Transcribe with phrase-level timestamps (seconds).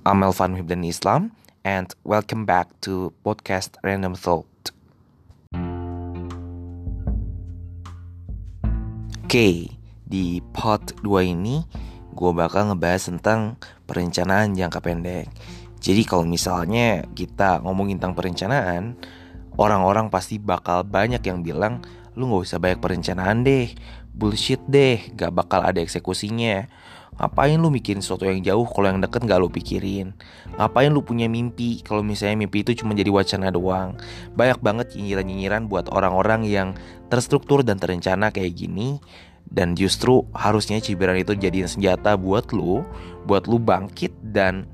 [0.00, 4.72] I'm Elvan Wibdan Islam and welcome back to podcast Random Thought.
[9.20, 9.68] Oke,
[10.00, 11.60] di part 2 ini
[12.16, 15.28] gue bakal ngebahas tentang perencanaan jangka pendek.
[15.84, 18.96] Jadi kalau misalnya kita ngomongin tentang perencanaan,
[19.60, 21.84] orang-orang pasti bakal banyak yang bilang
[22.18, 23.70] lu gak usah banyak perencanaan deh,
[24.10, 26.66] bullshit deh, gak bakal ada eksekusinya.
[27.20, 30.16] Ngapain lu mikirin sesuatu yang jauh kalau yang deket gak lu pikirin?
[30.56, 34.00] Ngapain lu punya mimpi kalau misalnya mimpi itu cuma jadi wacana doang?
[34.32, 36.68] Banyak banget nyinyiran-nyinyiran buat orang-orang yang
[37.12, 39.02] terstruktur dan terencana kayak gini
[39.50, 42.86] dan justru harusnya cibiran itu jadi senjata buat lu,
[43.26, 44.70] buat lu bangkit dan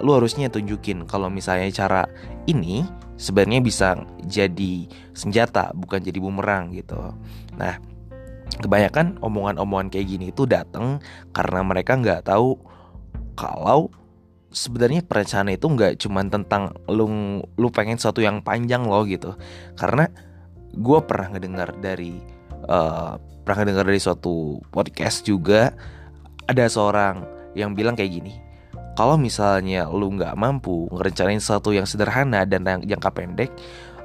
[0.00, 2.02] lu harusnya tunjukin kalau misalnya cara
[2.48, 6.98] ini sebenarnya bisa jadi senjata bukan jadi bumerang gitu.
[7.54, 7.78] Nah,
[8.60, 11.02] kebanyakan omongan-omongan kayak gini itu datang
[11.34, 12.58] karena mereka nggak tahu
[13.34, 13.90] kalau
[14.54, 19.34] sebenarnya perencanaan itu nggak cuma tentang lu lu pengen sesuatu yang panjang loh gitu
[19.74, 20.06] karena
[20.70, 22.22] gue pernah ngedengar dari
[22.70, 25.74] uh, pernah ngedengar dari suatu podcast juga
[26.46, 27.26] ada seorang
[27.58, 28.43] yang bilang kayak gini
[28.94, 33.50] kalau misalnya lu nggak mampu ngerencanain sesuatu yang sederhana dan yang jangka pendek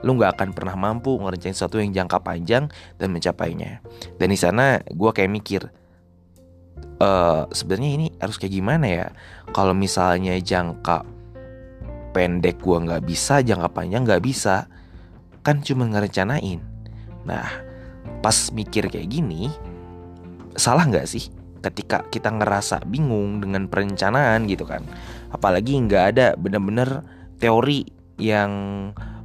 [0.03, 3.83] lu nggak akan pernah mampu ngerencanain sesuatu yang jangka panjang dan mencapainya.
[4.15, 5.61] Dan di sana gue kayak mikir,
[7.03, 9.07] uh, sebenarnya ini harus kayak gimana ya?
[9.51, 11.03] Kalau misalnya jangka
[12.15, 14.71] pendek gue nggak bisa, jangka panjang nggak bisa,
[15.43, 16.63] kan cuma ngerencanain.
[17.27, 17.47] Nah,
[18.23, 19.51] pas mikir kayak gini,
[20.55, 21.27] salah nggak sih?
[21.59, 24.83] Ketika kita ngerasa bingung dengan perencanaan gitu kan,
[25.31, 27.03] apalagi nggak ada bener-bener
[27.39, 27.83] teori
[28.19, 28.52] yang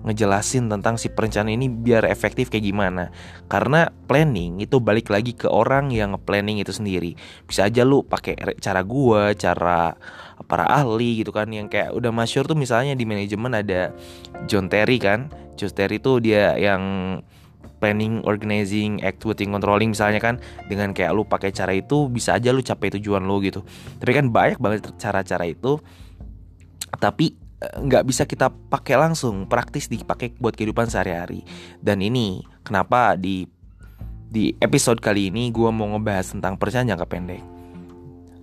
[0.05, 3.09] ngejelasin tentang si perencanaan ini biar efektif kayak gimana.
[3.49, 7.17] Karena planning itu balik lagi ke orang yang planning itu sendiri.
[7.49, 9.97] Bisa aja lu pakai cara gua, cara
[10.45, 13.97] para ahli gitu kan yang kayak udah masyur tuh misalnya di manajemen ada
[14.45, 15.33] John Terry kan.
[15.57, 16.83] John Terry tuh dia yang
[17.85, 20.41] planning, organizing, activating, controlling misalnya kan.
[20.65, 23.61] Dengan kayak lu pakai cara itu bisa aja lu capai tujuan lu gitu.
[24.01, 25.77] Tapi kan banyak banget cara-cara itu.
[26.97, 29.45] Tapi nggak bisa kita pakai langsung.
[29.45, 31.45] Praktis dipakai buat kehidupan sehari-hari.
[31.85, 33.45] Dan ini kenapa di
[34.33, 37.43] di episode kali ini gue mau ngebahas tentang perencanaan jangka pendek.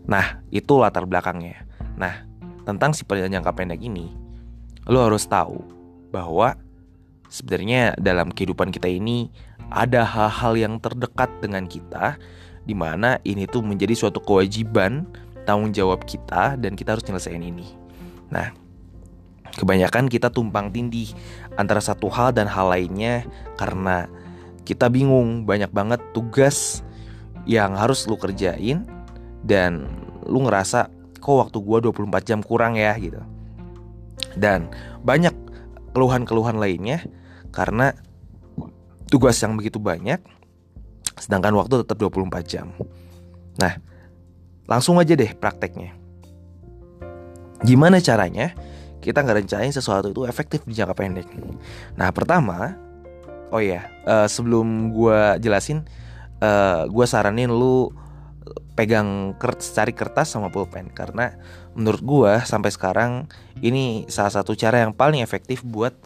[0.05, 1.65] Nah itu latar belakangnya.
[1.97, 2.29] Nah
[2.61, 4.13] tentang si perencanaan jangka pendek ini
[4.85, 5.61] lo harus tahu
[6.13, 6.57] bahwa
[7.31, 9.31] sebenarnya dalam kehidupan kita ini
[9.71, 12.19] ada hal-hal yang terdekat dengan kita
[12.67, 15.07] di mana ini tuh menjadi suatu kewajiban
[15.47, 17.65] tanggung jawab kita dan kita harus nyelesain ini
[18.27, 18.51] nah
[19.51, 21.11] Kebanyakan kita tumpang tindih
[21.59, 23.27] antara satu hal dan hal lainnya
[23.59, 24.07] karena
[24.63, 26.87] kita bingung banyak banget tugas
[27.43, 28.87] yang harus lu kerjain
[29.43, 29.91] dan
[30.23, 30.87] lu ngerasa
[31.19, 33.19] kok waktu gua 24 jam kurang ya gitu.
[34.39, 34.71] Dan
[35.03, 35.35] banyak
[35.91, 37.03] keluhan-keluhan lainnya
[37.51, 37.93] karena
[39.11, 40.19] tugas yang begitu banyak
[41.19, 42.73] sedangkan waktu tetap 24 jam.
[43.59, 43.77] Nah,
[44.65, 45.93] langsung aja deh prakteknya.
[47.61, 48.55] Gimana caranya?
[49.01, 51.27] kita nggak rencanain sesuatu itu efektif di jangka pendek.
[51.97, 52.77] Nah pertama,
[53.49, 55.83] oh ya uh, sebelum gue jelasin,
[56.39, 57.89] uh, eh, gue saranin lu
[58.77, 61.35] pegang kertas, cari kertas sama pulpen karena
[61.75, 63.11] menurut gue sampai sekarang
[63.59, 65.97] ini salah satu cara yang paling efektif buat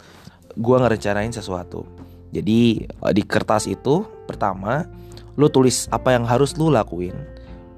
[0.56, 1.84] gue ngerencanain sesuatu.
[2.32, 4.88] Jadi uh, di kertas itu pertama
[5.36, 7.14] lu tulis apa yang harus lu lakuin.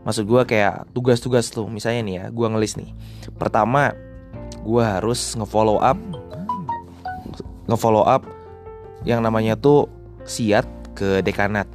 [0.07, 2.91] Maksud gue kayak tugas-tugas lu misalnya nih ya, gue ngelis nih.
[3.37, 3.93] Pertama
[4.63, 5.99] gue harus ngefollow up
[7.69, 8.25] ngefollow up
[9.05, 9.87] yang namanya tuh
[10.25, 10.65] siat
[10.97, 11.69] ke dekanat.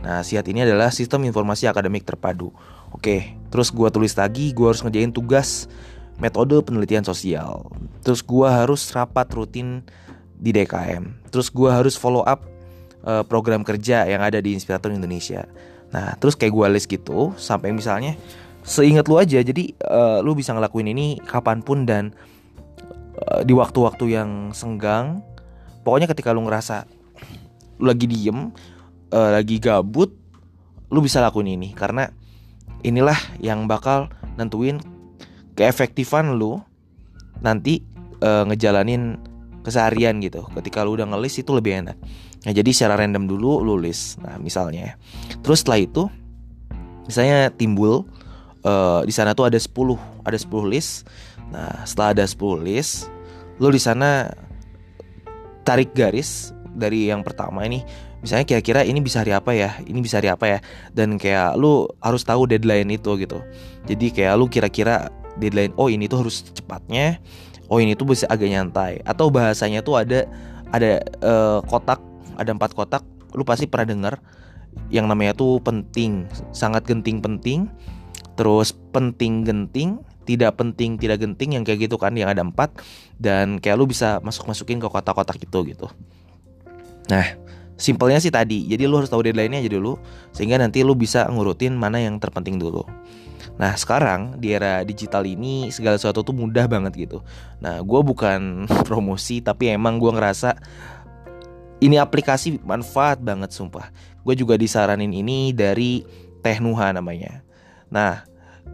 [0.00, 2.54] Nah, siat ini adalah sistem informasi akademik terpadu.
[2.96, 5.68] Oke, terus gue tulis lagi, gue harus ngerjain tugas
[6.16, 7.68] metode penelitian sosial.
[8.00, 9.84] Terus gue harus rapat rutin
[10.40, 11.28] di DKM.
[11.28, 12.48] Terus gue harus follow up
[13.04, 15.44] uh, program kerja yang ada di Inspirator Indonesia.
[15.92, 18.16] Nah, terus kayak gue list gitu, sampai misalnya
[18.64, 22.16] seingat lu aja, jadi uh, lu bisa ngelakuin ini kapan pun dan
[23.20, 25.20] Eh, di waktu-waktu yang senggang
[25.84, 26.88] pokoknya ketika lu ngerasa
[27.80, 28.52] lu lagi diem
[29.12, 30.12] uh, lagi gabut
[30.92, 32.12] lu bisa lakuin ini karena
[32.84, 34.80] inilah yang bakal nentuin
[35.52, 36.60] keefektifan lu
[37.40, 37.84] nanti
[38.20, 39.20] uh, ngejalanin
[39.60, 41.96] keseharian gitu ketika lu udah ngelis itu lebih enak
[42.44, 44.96] nah jadi secara random dulu lu list nah misalnya
[45.44, 46.08] terus setelah itu
[47.04, 48.08] misalnya timbul
[48.64, 49.68] uh, di sana tuh ada 10
[50.24, 51.04] ada 10 list
[51.50, 53.10] Nah, setelah ada 10 list,
[53.58, 54.30] lo di sana
[55.66, 57.82] tarik garis dari yang pertama ini.
[58.20, 59.80] Misalnya kira-kira ini bisa hari apa ya?
[59.82, 60.58] Ini bisa hari apa ya?
[60.94, 63.42] Dan kayak lu harus tahu deadline itu gitu.
[63.88, 65.10] Jadi kayak lu kira-kira
[65.40, 67.18] deadline oh ini tuh harus cepatnya
[67.70, 69.00] oh ini tuh bisa agak nyantai.
[69.06, 70.26] Atau bahasanya tuh ada
[70.74, 72.02] ada uh, kotak
[72.34, 74.14] ada empat kotak lu pasti pernah dengar
[74.90, 77.70] yang namanya tuh penting sangat genting penting.
[78.34, 82.74] Terus penting genting tidak penting tidak genting yang kayak gitu kan yang ada empat.
[83.16, 85.86] Dan kayak lu bisa masuk masukin ke kotak-kotak itu gitu.
[87.06, 87.38] Nah
[87.80, 89.96] simpelnya sih tadi jadi lu harus tahu deadline-nya aja dulu
[90.36, 92.84] sehingga nanti lu bisa ngurutin mana yang terpenting dulu.
[93.56, 97.24] Nah sekarang di era digital ini segala sesuatu tuh mudah banget gitu.
[97.64, 100.54] Nah gue bukan promosi tapi emang gue ngerasa
[101.80, 103.88] ini aplikasi manfaat banget sumpah.
[104.20, 106.04] Gue juga disaranin ini dari
[106.44, 107.40] Tehnuha namanya.
[107.88, 108.24] Nah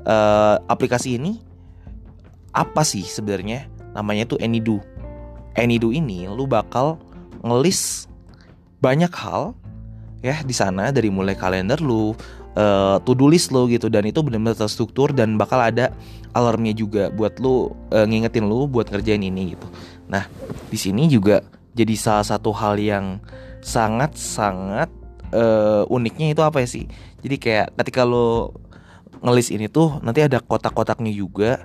[0.07, 1.39] uh, aplikasi ini
[2.51, 3.71] apa sih sebenarnya?
[3.95, 4.83] Namanya tuh Anydo.
[5.55, 6.99] Anydo ini lu bakal
[7.43, 8.11] ngelis
[8.81, 9.57] banyak hal
[10.25, 12.17] ya di sana dari mulai kalender lu
[12.57, 15.93] uh, to do list lo gitu dan itu benar-benar terstruktur dan bakal ada
[16.33, 19.67] alarmnya juga buat lo uh, ngingetin lo buat ngerjain ini gitu.
[20.09, 20.27] Nah
[20.73, 21.45] di sini juga
[21.77, 23.21] jadi salah satu hal yang
[23.61, 24.89] sangat sangat
[25.33, 26.89] uh, uniknya itu apa ya sih?
[27.21, 28.57] Jadi kayak ketika lo
[29.25, 31.65] ngelis ini tuh nanti ada kotak-kotaknya juga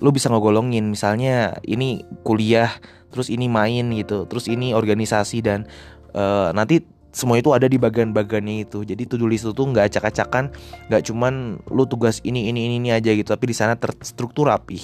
[0.00, 2.72] lo bisa ngegolongin misalnya ini kuliah
[3.12, 5.68] terus ini main gitu terus ini organisasi dan
[6.14, 8.86] uh, nanti semua itu ada di bagian-bagiannya itu.
[8.86, 10.54] Jadi to do list itu nggak acak-acakan
[10.86, 13.26] nggak cuman lu tugas ini ini ini ini aja gitu.
[13.26, 14.80] Tapi di sana terstruktur rapi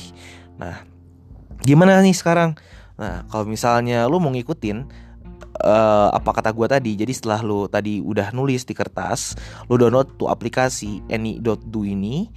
[0.56, 0.82] nah
[1.62, 2.56] gimana nih sekarang?
[2.96, 4.88] Nah kalau misalnya lu mau ngikutin
[5.62, 9.37] uh, apa kata gue tadi jadi setelah lu tadi udah nulis di kertas
[9.69, 12.32] lu download tuh aplikasi any.do ini.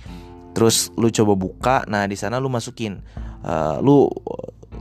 [0.50, 3.00] Terus lu coba buka nah di sana lu masukin
[3.42, 4.12] uh, lu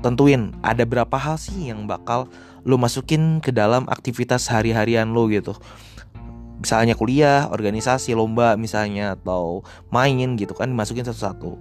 [0.04, 2.30] tentuin ada berapa hal sih yang bakal
[2.62, 5.56] lo masukin ke dalam aktivitas hari-harian lo gitu
[6.58, 9.62] misalnya kuliah, organisasi, lomba misalnya atau
[9.94, 11.54] main gitu kan dimasukin satu-satu.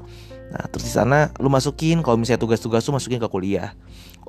[0.48, 3.78] Nah terus di sana lu masukin kalau misalnya tugas-tugas lu masukin ke kuliah,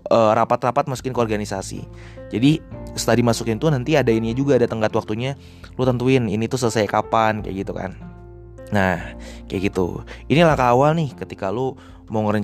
[0.09, 1.81] rapat rapat-rapat masukin ke organisasi.
[2.29, 2.61] Jadi
[2.93, 5.41] setelah dimasukin tuh nanti ada ini juga ada tenggat waktunya,
[5.81, 7.97] lu tentuin ini tuh selesai kapan kayak gitu kan.
[8.69, 9.17] Nah
[9.49, 10.05] kayak gitu.
[10.29, 11.81] Ini langkah awal nih ketika lu
[12.13, 12.41] mau uh,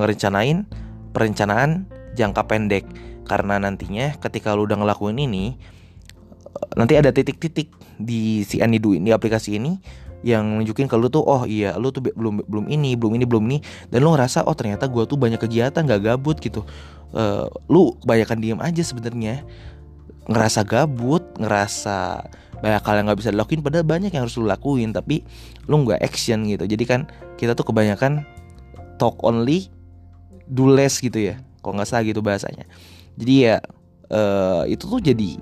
[0.00, 0.64] ngerencanain
[1.16, 2.84] perencanaan jangka pendek.
[3.24, 5.56] Karena nantinya ketika lu udah ngelakuin ini
[6.76, 9.80] nanti ada titik-titik di si Anidu di aplikasi ini
[10.24, 13.44] yang nunjukin ke lu tuh oh iya lu tuh belum belum ini belum ini belum
[13.48, 13.58] ini.
[13.88, 16.68] Dan lu ngerasa oh ternyata gue tuh banyak kegiatan gak gabut gitu.
[17.16, 19.42] Uh, lu kebanyakan diem aja sebenarnya.
[20.28, 24.90] Ngerasa gabut ngerasa banyak hal yang nggak bisa dilakuin padahal banyak yang harus lu lakuin
[24.90, 25.22] tapi
[25.66, 26.64] lu nggak action gitu.
[26.66, 28.24] Jadi kan kita tuh kebanyakan
[28.96, 29.68] talk only
[30.46, 32.62] do less gitu ya kok nggak salah gitu bahasanya.
[33.18, 33.58] Jadi ya
[34.14, 35.34] uh, itu tuh jadi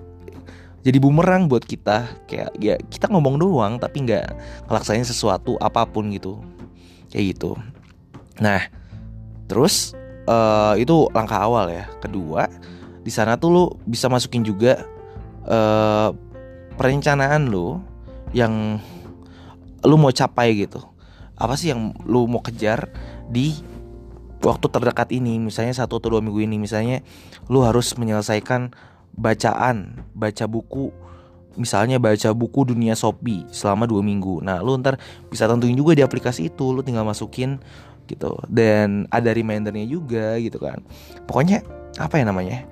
[0.81, 2.25] jadi bumerang buat kita.
[2.25, 4.33] Kayak ya kita ngomong doang tapi nggak
[4.65, 6.41] ngelaksain sesuatu apa pun gitu.
[7.13, 7.61] Kayak gitu.
[8.41, 8.65] Nah
[9.45, 9.93] terus
[10.25, 11.85] uh, itu langkah awal ya.
[12.01, 12.49] Kedua
[13.05, 14.81] di sana tuh lo bisa masukin juga
[15.45, 16.09] uh,
[16.81, 17.85] perencanaan lo
[18.33, 18.81] yang
[19.85, 20.81] lo mau capai gitu.
[21.37, 22.89] Apa sih yang lo mau kejar
[23.29, 23.74] di
[24.45, 27.01] waktu terdekat ini misalnya satu atau dua minggu ini misalnya
[27.49, 28.77] lu harus menyelesaikan
[29.17, 30.93] bacaan baca buku
[31.57, 34.43] misalnya baca buku dunia Shopee selama dua minggu.
[34.43, 35.01] Nah lu ntar
[35.31, 37.63] bisa tentuin juga di aplikasi itu lu tinggal masukin
[38.11, 38.37] gitu.
[38.51, 40.83] Dan ada remindernya juga gitu kan.
[41.25, 41.63] Pokoknya
[41.99, 42.67] apa ya namanya?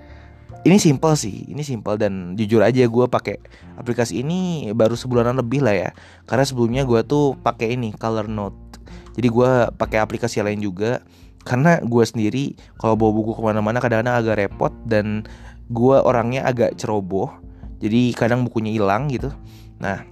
[0.62, 3.42] Ini simple sih ini simple dan jujur aja gue pakai
[3.74, 5.90] aplikasi ini baru sebulanan lebih lah ya.
[6.26, 8.82] Karena sebelumnya gue tuh pakai ini color note.
[9.14, 11.02] Jadi gue pakai aplikasi lain juga
[11.42, 12.44] karena gue sendiri
[12.78, 15.26] kalau bawa buku ke mana-mana kadang-kadang agak repot dan
[15.72, 17.32] gue orangnya agak ceroboh.
[17.82, 19.34] Jadi kadang bukunya hilang gitu.
[19.82, 20.06] Nah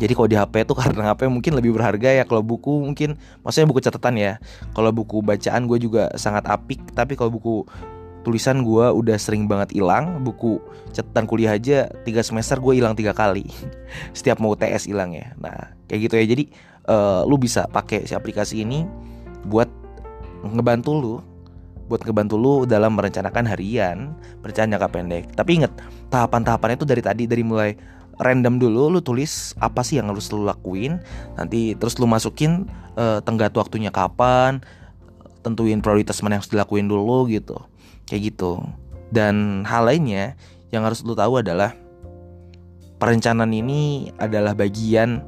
[0.00, 2.24] jadi kalau di HP tuh karena HP mungkin lebih berharga ya.
[2.24, 4.32] Kalau buku mungkin maksudnya buku catatan ya.
[4.72, 6.94] Kalau buku bacaan gue juga sangat apik.
[6.94, 7.66] Tapi kalau buku
[8.22, 10.22] tulisan gue udah sering banget hilang.
[10.22, 10.62] Buku
[10.94, 13.50] catatan kuliah aja tiga semester gue hilang tiga kali.
[14.16, 16.24] Setiap mau TS hilang ya nah kayak gitu ya.
[16.24, 16.44] Jadi
[16.86, 18.86] uh, lu bisa pakai si aplikasi ini
[19.46, 19.81] buat
[20.42, 21.14] ngebantu lu
[21.90, 25.24] buat ngebantu lu dalam merencanakan harian, perencanaan jangka pendek.
[25.36, 25.72] Tapi inget,
[26.08, 27.76] tahapan-tahapannya itu dari tadi dari mulai
[28.16, 31.02] random dulu lu tulis apa sih yang harus lu lakuin,
[31.36, 32.64] nanti terus lu masukin
[32.96, 34.64] uh, tenggat waktunya kapan,
[35.44, 37.60] tentuin prioritas mana yang harus dilakuin dulu gitu.
[38.08, 38.62] Kayak gitu.
[39.12, 40.38] Dan hal lainnya
[40.72, 41.76] yang harus lu tahu adalah
[42.96, 45.20] perencanaan ini adalah bagian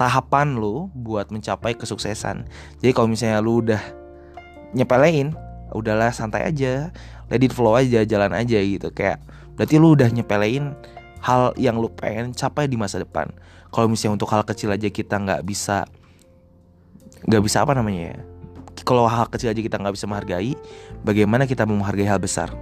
[0.00, 2.48] tahapan lu buat mencapai kesuksesan.
[2.82, 4.05] Jadi kalau misalnya lu udah
[4.74, 5.34] nyepelein
[5.74, 6.94] udahlah santai aja
[7.30, 8.88] let it flow aja jalan aja gitu.
[8.94, 9.22] Kayak
[9.58, 10.74] berarti lu udah nyepelein
[11.22, 13.30] hal yang lu pengen capai di masa depan.
[13.74, 15.84] Kalau misalnya untuk hal kecil aja kita nggak bisa
[17.26, 18.18] nggak bisa apa namanya ya?
[18.86, 20.54] Kalau hal kecil aja kita nggak bisa menghargai,
[21.02, 22.54] bagaimana kita menghargai hal besar?